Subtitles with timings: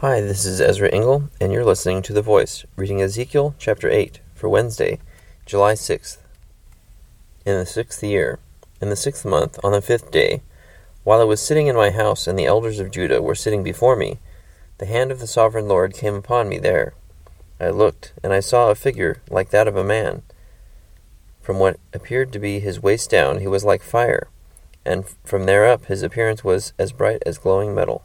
[0.00, 4.20] Hi, this is Ezra Engel, and you're listening to The Voice, reading Ezekiel chapter 8
[4.32, 5.00] for Wednesday,
[5.44, 6.18] July 6th.
[7.44, 8.38] In the sixth year,
[8.80, 10.42] in the sixth month, on the fifth day,
[11.02, 13.96] while I was sitting in my house and the elders of Judah were sitting before
[13.96, 14.20] me,
[14.78, 16.94] the hand of the sovereign Lord came upon me there.
[17.58, 20.22] I looked, and I saw a figure like that of a man.
[21.42, 24.28] From what appeared to be his waist down, he was like fire,
[24.84, 28.04] and from there up his appearance was as bright as glowing metal.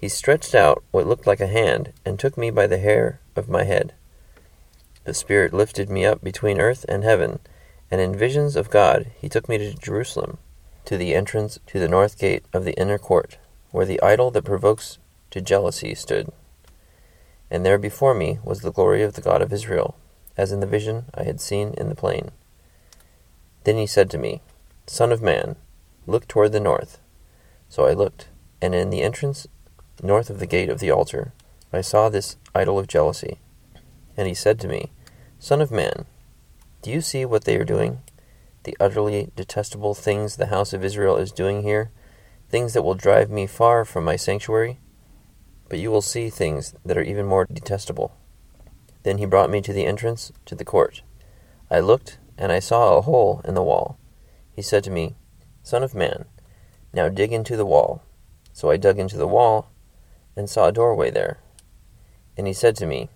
[0.00, 3.50] He stretched out what looked like a hand, and took me by the hair of
[3.50, 3.92] my head.
[5.04, 7.38] The Spirit lifted me up between earth and heaven,
[7.90, 10.38] and in visions of God he took me to Jerusalem,
[10.86, 13.36] to the entrance to the north gate of the inner court,
[13.72, 14.96] where the idol that provokes
[15.32, 16.32] to jealousy stood.
[17.50, 19.96] And there before me was the glory of the God of Israel,
[20.34, 22.30] as in the vision I had seen in the plain.
[23.64, 24.40] Then he said to me,
[24.86, 25.56] Son of man,
[26.06, 26.98] look toward the north.
[27.68, 28.28] So I looked,
[28.62, 29.46] and in the entrance
[30.02, 31.32] north of the gate of the altar,
[31.72, 33.38] I saw this idol of jealousy.
[34.16, 34.90] And he said to me,
[35.38, 36.06] Son of man,
[36.82, 38.00] do you see what they are doing?
[38.64, 41.90] The utterly detestable things the house of Israel is doing here,
[42.48, 44.78] things that will drive me far from my sanctuary?
[45.68, 48.12] But you will see things that are even more detestable.
[49.02, 51.02] Then he brought me to the entrance to the court.
[51.70, 53.98] I looked, and I saw a hole in the wall.
[54.54, 55.14] He said to me,
[55.62, 56.24] Son of man,
[56.92, 58.02] now dig into the wall.
[58.52, 59.70] So I dug into the wall,
[60.36, 61.38] and saw a doorway there.
[62.36, 63.08] And he said to me,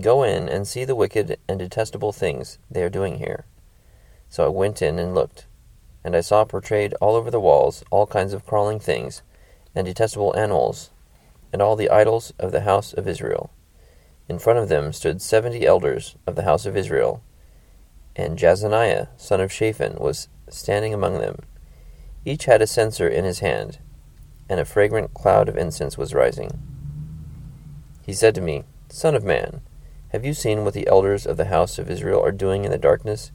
[0.00, 3.44] Go in and see the wicked and detestable things they are doing here.
[4.28, 5.46] So I went in and looked,
[6.04, 9.22] and I saw portrayed all over the walls all kinds of crawling things,
[9.74, 10.90] and detestable animals,
[11.52, 13.50] and all the idols of the house of Israel.
[14.28, 17.22] In front of them stood seventy elders of the house of Israel,
[18.16, 21.40] and Jaazaniah, son of Shaphan, was standing among them.
[22.24, 23.78] Each had a censer in his hand
[24.50, 26.50] and a fragrant cloud of incense was rising.
[28.02, 29.60] He said to me, Son of man,
[30.08, 32.76] have you seen what the elders of the house of Israel are doing in the
[32.76, 33.30] darkness,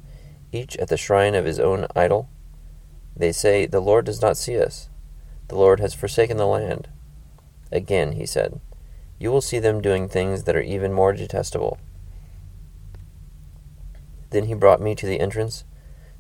[0.51, 2.27] each at the shrine of his own idol?
[3.15, 4.89] They say, The Lord does not see us.
[5.47, 6.89] The Lord has forsaken the land.
[7.71, 8.59] Again, he said,
[9.17, 11.79] You will see them doing things that are even more detestable.
[14.31, 15.63] Then he brought me to the entrance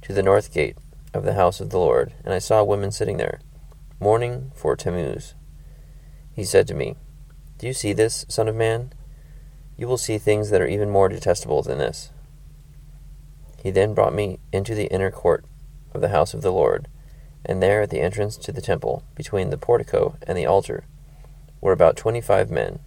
[0.03, 0.77] to the north gate
[1.13, 3.41] of the house of the Lord, and I saw women sitting there
[3.99, 5.35] Mourning for Tammuz.
[6.33, 6.95] He said to me,
[7.57, 8.91] Do you see this, Son of Man?
[9.77, 12.11] You will see things that are even more detestable than this.
[13.63, 15.45] He then brought me into the inner court
[15.93, 16.89] of the house of the Lord,
[17.45, 20.83] and there at the entrance to the temple, between the portico and the altar,
[21.61, 22.79] were about twenty five men,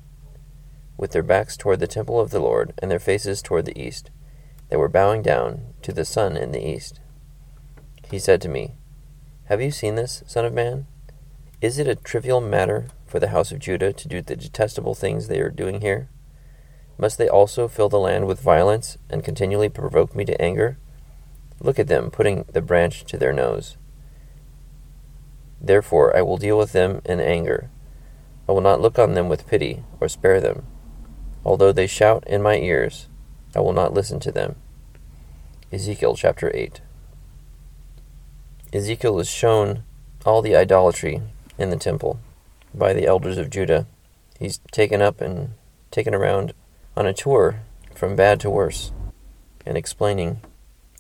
[0.98, 4.10] with their backs toward the temple of the Lord, and their faces toward the east.
[4.68, 7.00] They were bowing down to the sun in the east.
[8.10, 8.74] He said to me,
[9.46, 10.86] Have you seen this, Son of Man?
[11.60, 15.26] Is it a trivial matter for the house of Judah to do the detestable things
[15.26, 16.08] they are doing here?
[16.96, 20.78] Must they also fill the land with violence and continually provoke me to anger?
[21.58, 23.76] Look at them putting the branch to their nose.
[25.60, 27.70] Therefore I will deal with them in anger.
[28.48, 30.64] I will not look on them with pity or spare them.
[31.44, 33.08] Although they shout in my ears,
[33.56, 34.54] I will not listen to them.
[35.72, 36.80] Ezekiel chapter 8.
[38.72, 39.82] Ezekiel is shown
[40.24, 41.22] all the idolatry
[41.58, 42.20] in the temple
[42.74, 43.86] by the elders of Judah.
[44.38, 45.50] He's taken up and
[45.90, 46.54] taken around
[46.96, 47.60] on a tour
[47.94, 48.92] from bad to worse
[49.66, 50.40] and explaining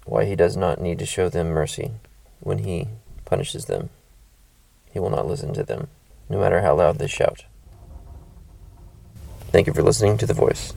[0.04, 1.92] why he does not need to show them mercy
[2.40, 2.88] when he
[3.24, 3.90] punishes them.
[4.92, 5.88] He will not listen to them,
[6.28, 7.44] no matter how loud they shout.
[9.50, 10.74] Thank you for listening to The Voice.